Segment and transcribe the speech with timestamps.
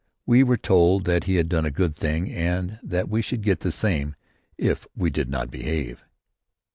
[0.25, 3.59] We were told that he had done a good thing and that we should get
[3.59, 4.15] the same
[4.57, 6.03] if we did not behave.